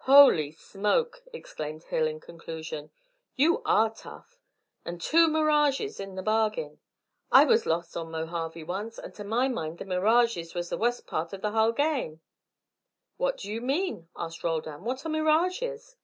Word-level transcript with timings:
"Holy 0.00 0.52
smoke!" 0.52 1.22
exclaimed 1.32 1.84
Hill, 1.84 2.06
in 2.06 2.20
conclusion, 2.20 2.90
"you 3.34 3.62
are 3.64 3.88
tough! 3.88 4.36
And 4.84 5.00
two 5.00 5.26
mirages 5.26 5.98
in 5.98 6.16
the 6.16 6.22
bargain. 6.22 6.80
I 7.32 7.46
was 7.46 7.64
lost 7.64 7.96
on 7.96 8.10
Mojave 8.10 8.62
once, 8.64 8.98
and 8.98 9.14
to 9.14 9.24
my 9.24 9.48
mind 9.48 9.78
the 9.78 9.86
mirages 9.86 10.54
was 10.54 10.68
the 10.68 10.76
wust 10.76 11.06
part 11.06 11.32
of 11.32 11.40
the 11.40 11.52
hull 11.52 11.72
game." 11.72 12.20
"What 13.16 13.38
do 13.38 13.50
you 13.50 13.62
mean?" 13.62 14.10
asked 14.14 14.44
Roldan. 14.44 14.84
"What 14.84 15.06
are 15.06 15.08
mirages?" 15.08 15.96